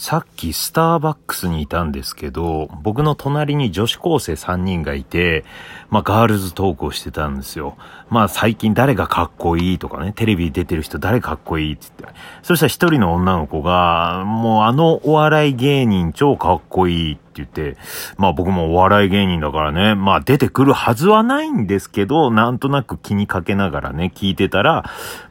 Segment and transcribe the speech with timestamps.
[0.00, 5.44] さっきスターバックスにいたんですけど、僕の隣に女子高生3人がいて、
[5.90, 7.76] まあガールズトークをしてたんですよ。
[8.08, 12.18] まあ最近誰がかっこいいとかね、テレビ出てる人誰かっこいいって言って。
[12.42, 17.78] そしたら一人の女の子が、もうあのお笑い芸人超かっこいいってって言って、
[18.18, 24.84] まあ僕もお笑い芸人だからね、まあ出てくるはずはないんですけど、なんとなく気にかけながらね、聞いてたら、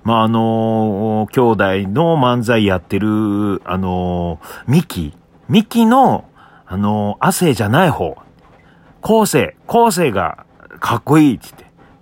[0.04, 5.14] まああのー、兄弟の漫才やってる、あのー、ミキ、
[5.50, 6.26] ミキの、
[6.66, 8.18] あのー、亜生じゃない方、
[9.02, 10.46] 後世、後世が
[10.79, 11.48] かっこいいって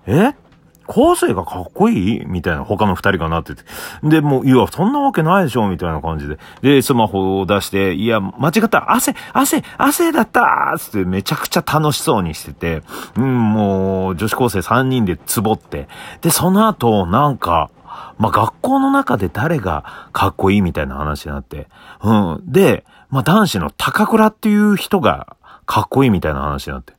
[0.05, 0.46] 言って、え？
[0.87, 2.25] 後世がかっこいい？
[2.25, 3.63] みたいな他の二人がなってて。
[4.03, 6.39] で、もう、いや、そんなわけないでしょみたいな感じで。
[6.61, 12.83] で、スマホを出して、いや、間違った、汗、汗、汗だったつってめちゃくちゃ楽しそうにしてて、
[13.15, 15.87] うん、もう、女子高生三人でつぼって。
[16.21, 17.69] で、その後、なんか、
[18.17, 21.67] まあ、学校の中で誰がかっこいいみたいな話になって。
[22.01, 22.41] うん。
[22.45, 25.35] で、まあ、男子の高倉っていう人が
[25.65, 26.93] かっこいいみたいな話になって。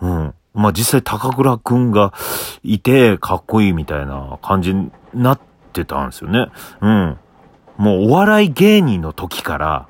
[0.00, 0.34] うん。
[0.58, 2.12] まあ、実際高倉くんが
[2.64, 5.40] いてかっこいいみたいな感じになっ
[5.72, 6.46] てたんですよね。
[6.80, 7.16] うん。
[7.76, 9.88] もうお笑い芸人の時から、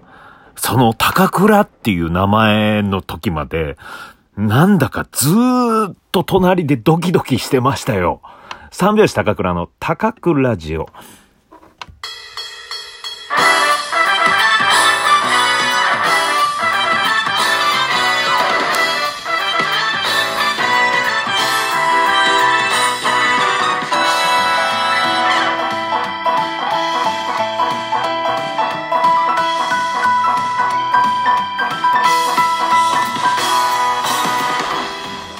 [0.57, 3.79] その高倉っていう名前の時まで、
[4.37, 8.21] なんだかずーっと隣でドキドキしてましたよ。
[8.71, 10.91] 三拍子高倉の高倉ジオ。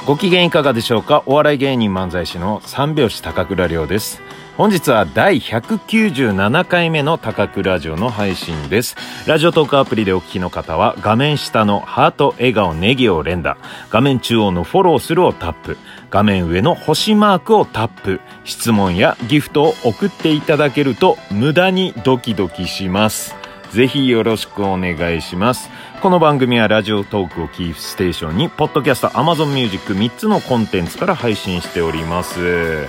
[0.09, 1.23] ご機嫌いかがでしょうか？
[1.27, 4.23] お笑い芸人漫才師の三拍子高倉涼です。
[4.57, 8.97] 本日は第197回目の高倉城の配信です。
[9.27, 13.59] ラジオトークアプリでお聞きの方は画面下のハート、笑顔、ネギを連打、
[13.91, 15.77] 画面中央のフォローするをタップ、
[16.09, 23.37] 画面上の星マークをタップ、質問やギフトを送っていただけると無駄にドキドキします。
[23.73, 25.69] ぜひよろしくお願いします。
[26.01, 32.87] この番組はラジオトークをキーステーションに、ポッドキャスト、アマゾンミュージック3つのコンテンツから配信しております。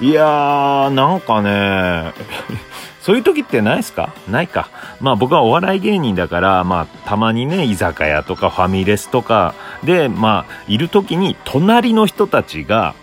[0.00, 2.12] いやー、なんかね、
[3.00, 4.10] そういう時ってないですか？
[4.28, 4.68] ないか。
[5.00, 9.54] まあ僕はお笑い芸人だから、まあたまにね、居酒屋とかファミレスとか
[9.84, 12.94] で、まあいる時に隣の人たちが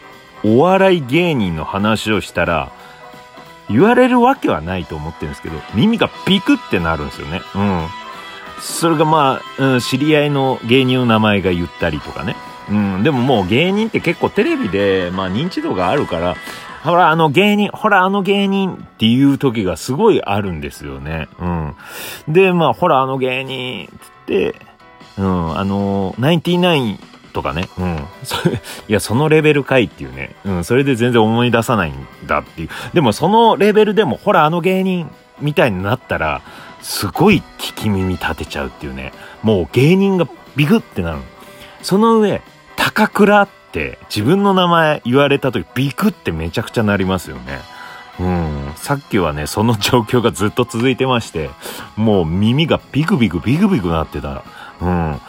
[0.43, 2.69] お笑い芸人の話をしたら、
[3.69, 7.41] 言われるわけはないと思ってるんですけど、耳がピクってなるんですよね。
[7.55, 7.87] うん。
[8.59, 12.35] それがまあ、うん、知り合いの芸人の名前が言ったりとかね。
[12.69, 16.35] うん、でももう芸人って結構テレビで、まあ認知度があるから、
[16.83, 21.29] ほらあの芸人、ほらあの芸人っていう時がすごいあるんですよね。
[21.39, 21.75] うん。
[22.27, 24.55] で、まあほらあの芸人ってって、
[25.17, 26.99] うん、あの、ナインティナイン
[27.37, 27.69] とかね。
[27.77, 28.03] うん。
[28.23, 30.35] それ、いや、そのレベルかいっていうね。
[30.43, 32.69] うん、それで全然思い出さないんだっていう。
[32.93, 35.07] でもそのレベルでも、ほら、あの芸人
[35.39, 36.41] みたいになったら、
[36.81, 39.13] すごい聞き耳立てちゃうっていうね。
[39.43, 41.19] もう芸人がビグってなる。
[41.83, 42.41] その上、
[42.75, 47.59] 高倉って自分の名前言われた時ビクってめちゃくちゃなりますよね。
[48.19, 48.73] うん。
[48.77, 51.51] さっきはね、その状況がずっと続いてまして、
[51.95, 54.43] もう耳がビクビクビクビクなってた。
[54.81, 55.19] うん。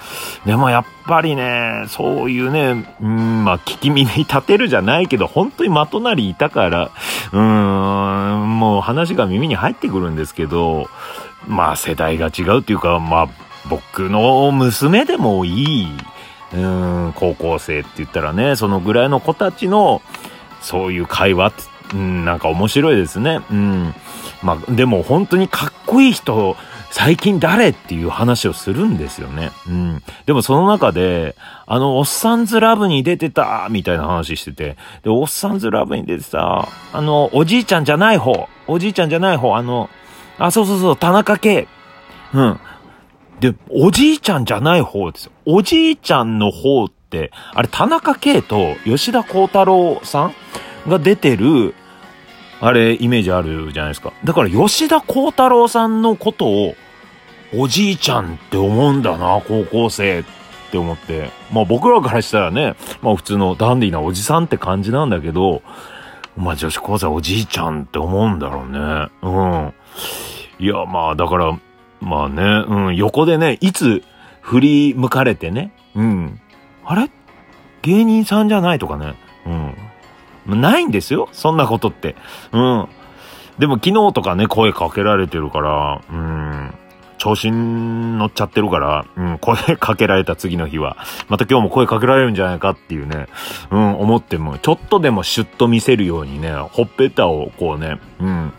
[0.44, 6.90] でもやっぱりね、そういうね、うん、まあ、聞き耳立てるじゃないけど、本当にまとなりいたから、
[7.32, 10.88] うん、もう話が耳に入ってくるんですけど、
[11.46, 13.28] まあ、世代が違うっていうか、まあ、
[13.68, 15.98] 僕の娘でもいい、
[16.54, 20.02] うん、高校生って言ったらね、そのぐらいの子たちの、
[20.60, 21.62] そういう会話って、
[21.94, 23.40] うん、なんか面白いですね。
[23.50, 23.94] うん。
[24.42, 26.56] まあ、でも本当にかっこいい人、
[26.90, 29.50] 最近誰っていう話をするんですよね。
[29.66, 30.02] うん。
[30.26, 39.90] でもその中で、あの、おっさんずラブに出てた、みたいな話してて、で、おっさんずラブに出てた、あの、おじいちゃんじゃない方、おじいちゃんじゃない方、あの、
[40.38, 41.68] あ、そうそうそう、田中圭。
[42.32, 42.60] うん。
[43.40, 45.32] で、おじいちゃんじゃない方ですよ。
[45.46, 50.34] おじいちゃんの方って、あれ、田中圭と吉田幸太郎さん
[50.88, 51.74] が出てる、
[52.60, 54.12] あれ、イメージあるじゃないですか。
[54.24, 56.74] だから、吉田幸太郎さんのことを、
[57.56, 60.24] おじいちゃんって思うんだな、高校生っ
[60.70, 61.30] て思って。
[61.50, 65.62] まあ僕らからしたらね、まあ普通のダンディなおじさんって感じなんだけど、
[66.36, 69.08] まあ女子高生おじいちゃんって思うんだろうね。
[69.22, 69.72] うん。
[70.58, 71.58] いや、まあだから、
[72.00, 74.02] まあね、うん、横でね、いつ
[74.42, 76.40] 振り向かれてね、うん。
[76.84, 77.10] あれ？
[77.80, 79.14] 芸人さんじゃないとかね。
[79.46, 79.74] うん。
[80.56, 81.28] ないんですよ。
[81.32, 82.16] そんなことって。
[82.52, 82.88] うん。
[83.58, 86.74] でも昨日とかね、声かけられてるから、うん。
[87.18, 90.96] 調子に乗っちゃってるから、うん、声かけられた次の日は、
[91.28, 93.26] また今日も声かけられるんじゃないかっていうね、
[93.70, 98.52] うん、思っても、ちょっとでもシュッと見せるようにね、ほっぺたをこうね、うん、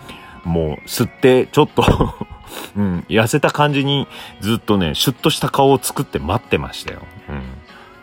[0.44, 1.84] もう吸って、ちょっと
[2.76, 4.08] うん、痩せた感じに
[4.42, 7.02] ずっとね、シュッとした顔を作って待ってましたよ。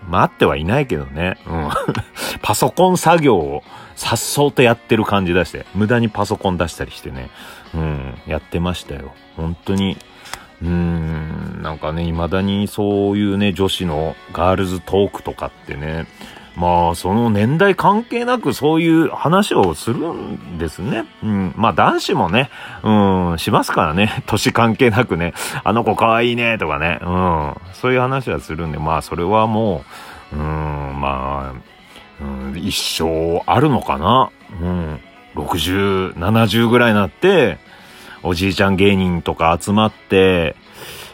[0.08, 1.38] 待ってはいないけどね。
[1.46, 1.70] うん。
[2.42, 3.62] パソコン作業を
[3.94, 7.30] さっそうとやってる感じ出して、無駄にパソコン出したりしてね。
[7.74, 9.12] うん、やってましたよ。
[9.36, 9.96] 本当に。
[10.62, 16.06] うーん、なんかね、未だにそういうね、女子のガールズトークとかってね、
[16.56, 21.04] まあ、その年代関係なくそういう話をするんですね。
[21.22, 21.54] うん。
[21.54, 22.48] まあ男子もね、
[22.82, 24.22] うん、しますからね。
[24.26, 26.98] 年関係なくね、あの子可愛いね、とかね。
[27.02, 27.54] うん。
[27.74, 29.84] そういう話はするんで、まあそれはも
[30.32, 34.30] う、うん、まあ、うん、一生あるのかな。
[34.58, 35.00] うん。
[35.34, 37.58] 60、70ぐらいになって、
[38.22, 40.56] おじいちゃん芸人とか集まって、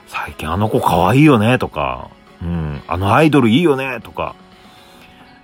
[0.07, 2.11] 最近あの子可愛いよね、とか、
[2.41, 4.37] うん、あのアイドルいいよね、とか、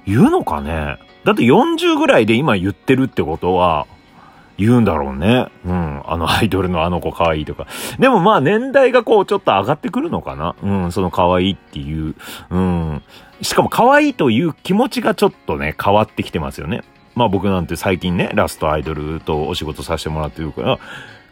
[0.09, 0.99] 言うのかね？
[1.25, 3.87] だって40ぐらいで今言ってるってことは、
[4.57, 5.47] 言うんだろうね。
[5.65, 6.03] うん。
[6.05, 7.67] あのアイドルのあの子可愛いとか。
[7.99, 10.57] でもまあ年代がこうちょっと上がってくるのかな？
[10.63, 10.93] うん。
[10.93, 12.17] その可愛いっていう。
[12.51, 13.03] うん。
[13.43, 16.83] しかも可愛いという気持ちがちょっとね、変わってきてますよね。
[17.15, 20.79] まあ僕なんて最近ね、ラストアイドルとお仕事させてもらってるから、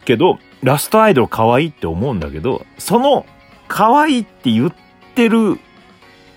[0.05, 3.25] けど、ラストアイドル可愛いって思うんだけど、その
[3.67, 4.73] 可愛いって言っ
[5.15, 5.59] てる、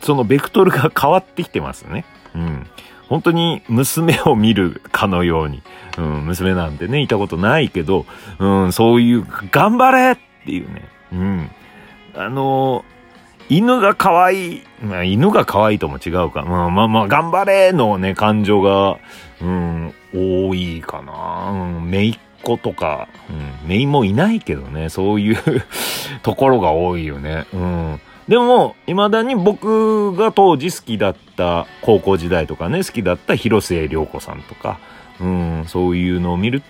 [0.03, 2.05] そのベクトルが変わってきてますね。
[2.35, 2.67] うん。
[3.09, 5.63] 本当に娘を見るかのように、
[5.99, 8.07] うん、娘なんてね、いたことないけど、
[8.39, 11.51] うん、そういう、頑張れっていうね、うん。
[12.15, 12.85] あの
[13.49, 16.43] 犬が可愛い、まあ、犬が可愛いとも違うか。
[16.43, 18.99] まあまあまあ、頑張れのね、感情が、
[19.43, 21.51] うん、多いかな。
[21.51, 25.37] うん、めいっ子とか、うん、めいもいないけどね、そういう
[26.23, 27.47] ところが多いよね。
[27.53, 28.01] うん。
[28.29, 34.79] でも、未だに僕が当時好きだった高校時代とかね、好きだった広末涼子さんとか、
[35.21, 36.63] うん、そういうのを見る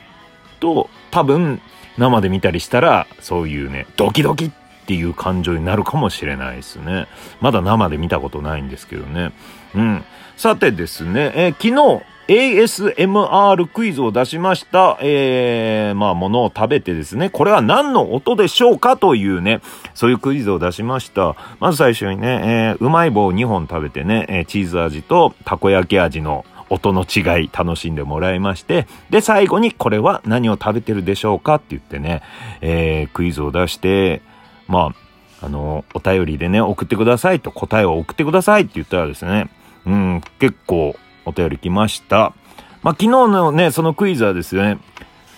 [0.59, 1.61] と、多分、
[1.99, 4.51] 生で見たりしたら、そういうね、ドキドキっ
[4.87, 7.07] ていう感情になるかもしれないですね。
[7.41, 9.33] まだ生で見たことないんですけどね。
[9.75, 10.05] うん。
[10.37, 19.61] さてですね、えー、昨日、ASMR クイズを出しました、えー、まあ、ものを食べてですね、これは何の音でしょうかというね、
[19.95, 21.35] そういうクイズを出しました。
[21.59, 32.23] まず最初にね、えー、うまい棒2本食べてね、えー、チーズ味とたこ焼き味の音の違い楽しんでもらいまして、で、最後にこれは何を食べてるでしょうかって言ってね、
[32.61, 34.23] えー、クイズを出して、
[34.69, 34.95] ま
[35.41, 39.51] あ、あの、お便りでね、送ってくださいと、答えを送ってくださいって言ったらですね、
[39.87, 42.35] うん、結構お便り来ました。
[42.83, 44.79] まあ、昨日のね、そのクイズはですね、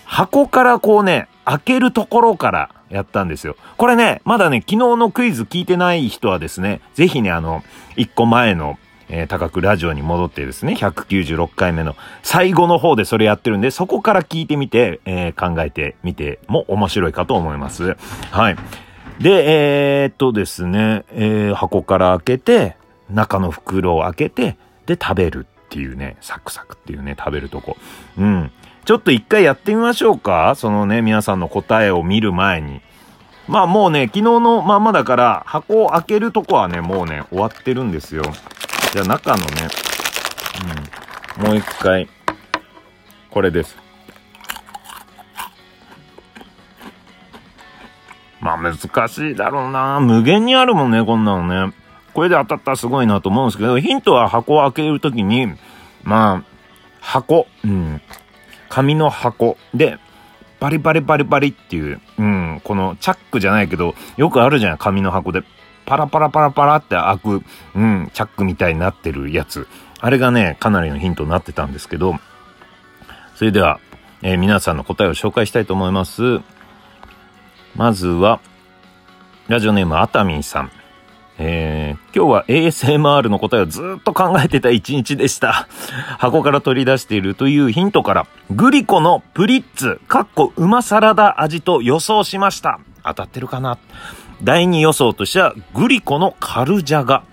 [0.05, 3.55] 箱からこうね、開けるところからやったんですよ。
[3.77, 7.63] これね、まだね、昨日のクイズ聞いてない人はですね、ぜひね、あの、
[7.95, 8.77] 一個前の、
[9.09, 17.97] えー、高くラジオに戻ってですね、196回目の最後の方でそれやってるんで、そこから聞いてみて、えー、考えてみても面白いかと思います。
[18.31, 18.55] はい。
[19.19, 22.77] で、えー、っとですね、えー、箱から開けて、
[23.09, 27.77] 中の袋を開けて、で、食べるっていうね、サクサクっていうね、食べるとこ。
[28.17, 28.51] うん。
[28.85, 32.81] ちょっと一回やってみましょうかそのね、皆さんの答えを見る前に。
[33.47, 38.23] まあもうね、昨日のまんまだから、箱を開けるとこはね、もうね、終わってるんですよ。
[38.91, 39.67] じゃあ中のね、
[41.37, 42.09] うん、もう一回、
[43.29, 43.77] これです。
[48.39, 51.73] まあ難しいだろうな無限にあるもんね、こんなのね。
[52.13, 55.47] これで当たったらすごいなと思うんですけど、ヒントは箱を開けるときに、
[56.03, 56.53] まあ、
[56.99, 58.01] 箱、うん、
[58.69, 59.97] 紙の箱で、
[60.59, 65.43] バリバリバリバリっていう、うん、このチャックじゃないけど、よくあるじゃん、紙の箱で。
[65.85, 67.43] パラパラパラパラって開く、
[67.75, 69.67] うん、チャックみたいになってるやつ。
[69.99, 72.15] あれがね、かなりのヒントになってたんですけど、
[73.35, 73.79] それでは、
[74.21, 76.39] えー、皆さんの答えを紹介したいと思います。
[77.75, 78.39] まずは、
[79.49, 80.71] ラジオネームあたみんさん。
[81.39, 85.67] えー、今日は ASMR の答えをずっと考えてた一日でした。
[86.19, 92.79] 箱から取り出しているというヒントから、グリコのプリッツ、かっこうまサラダ味と予想しました。
[93.03, 93.77] 当たってるかな？
[94.43, 97.23] 第二予想としては、グリコのカルジャガ、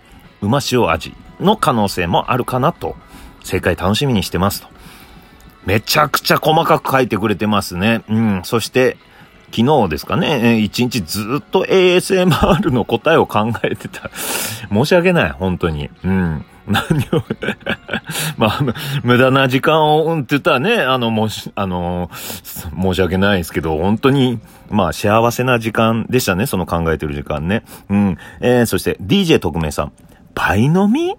[0.40, 2.96] うま塩味の可能性もあるかなと、
[3.44, 4.68] 正解楽しみにしてますと。
[5.66, 8.02] めちゃくちゃ細かく書いてくれてますね。
[8.08, 8.40] うん。
[8.44, 8.96] そして、
[9.52, 14.10] 昨日ですかね、一日ずっと ASMR の答えを考えてた。
[14.72, 15.90] 申し訳ない、本当に。
[16.04, 16.44] うん。
[16.70, 17.22] 何を
[18.38, 18.60] まあ、
[19.02, 22.10] 無駄な時間を、うんって言ったらね、あの、もし、あの、
[22.80, 24.38] 申し訳ないですけど、本当に、
[24.70, 27.64] まあ、幸せな時間でしたね、その考えてる時間ね。
[27.88, 28.18] うん。
[28.40, 29.92] えー、そして、DJ 特命さん、
[30.34, 31.16] パイの実っ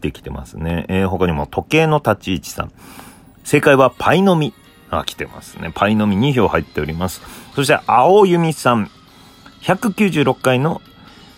[0.00, 0.84] てきてますね。
[0.88, 2.72] えー、他にも、時計の立ち位置さん。
[3.42, 4.54] 正解は、パイの実。
[4.90, 5.70] あ、来てますね。
[5.74, 7.22] パイの実2票入っております。
[7.54, 8.90] そして、青弓さん。
[9.62, 10.80] 196回の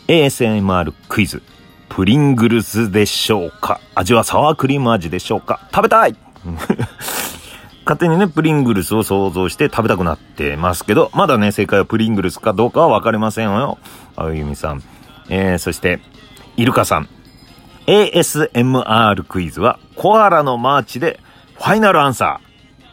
[0.06, 1.42] ASMR クイズ。
[1.88, 3.80] プリングルスでしょうか？
[3.94, 5.60] 味はサワークリーム味でしょうか？
[5.72, 6.14] 食べたい
[7.84, 13.78] 勝手にね、プリングルスを想像して食べたくなってますけど、まだね、正解はプリングルスかどうかはわかりませんよ。
[14.16, 14.82] あゆみさん。
[15.30, 16.00] えー、そして、
[16.56, 17.08] イルカさん。
[17.86, 21.18] ASMR クイズは、コアラのマーチで、
[21.56, 22.47] ファイナルアンサー。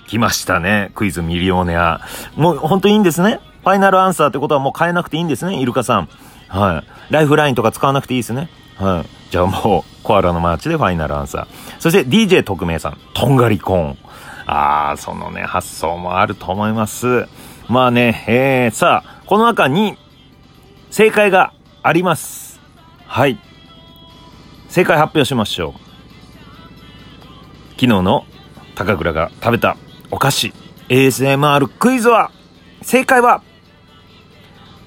[0.07, 0.91] 来ましたね。
[0.95, 2.01] クイズミリオネア。
[2.35, 3.39] もう、ほんといいんですね。
[3.63, 6.09] ファイナルアンサーってことはもう変えなくていいんですね、イルカさん。
[6.47, 7.13] はい。
[7.13, 8.49] ライフラインとか使わなくていいですね。
[8.77, 9.31] はい。
[9.31, 11.47] じゃあもう、コアラのマーチでファイナルアンサー。
[11.79, 13.97] そして DJ 特命さん、とんがりコーン。
[14.45, 17.27] あー、そのね、発想もあると思います。
[17.67, 19.97] まあね、えー、さあ、この中に、
[20.91, 22.59] 正解があります。
[23.07, 23.39] はい。
[24.69, 25.85] 正解発表しましょう。
[27.71, 28.25] 昨日の
[28.75, 29.77] 高倉が食べた
[30.11, 30.53] お菓子、
[30.89, 32.31] ASMR クイズは、
[32.81, 33.41] 正解は、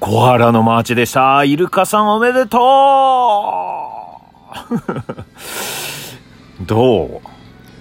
[0.00, 1.42] コアラのマーチでした。
[1.44, 2.58] イルカさんおめでと
[6.60, 7.04] う ど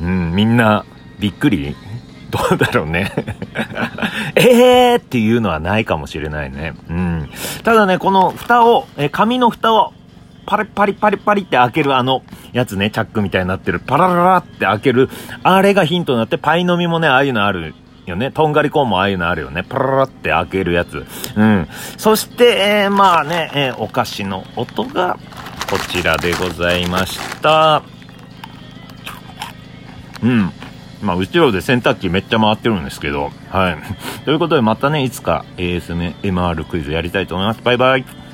[0.01, 0.03] う？
[0.03, 0.85] うん、みんな、
[1.19, 1.75] びっくり？
[2.29, 3.09] どうだろうね
[4.35, 6.73] えーっていうのはないかもしれないね。
[6.89, 7.29] うん。
[7.63, 9.93] ただね、この蓋を、え紙の蓋を、
[10.47, 12.23] パリパリパリパリって開けるあの
[12.53, 15.09] やつね、チャックみたいになってる、パラララって開ける、
[15.43, 17.75] あれがヒントになって、パイの実もね、ああいうのある
[18.05, 18.31] よね。
[18.31, 19.63] とんがりコーンもああいうのあるよね。
[19.67, 21.05] パララって開けるやつ。
[21.35, 21.67] うん。
[21.97, 25.19] そして、えー、まあね、えー、お菓子の音が
[25.69, 27.83] こちらでございました。
[30.23, 30.51] うん。
[31.01, 33.77] まあ、後ろで洗濯機めっちゃ回ってるんですけど、はい。
[34.23, 37.61] ということで、またね、いつか ASMR クイズやりたいと思います。
[37.61, 38.26] バイバイ。